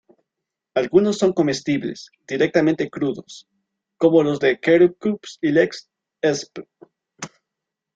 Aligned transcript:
Algunos 0.73 1.19
son 1.19 1.31
comestibles 1.31 2.09
directamente 2.27 2.89
crudos, 2.89 3.47
como 3.97 4.23
los 4.23 4.39
de 4.39 4.59
"Quercus 4.59 5.37
ilex 5.43 5.91
ssp. 6.23 6.63